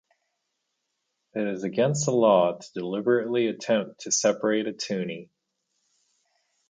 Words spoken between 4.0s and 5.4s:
separate a toonie.